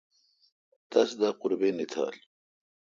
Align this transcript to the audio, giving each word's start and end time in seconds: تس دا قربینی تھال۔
تس 0.89 1.09
دا 1.21 1.29
قربینی 1.41 1.85
تھال۔ 1.91 2.15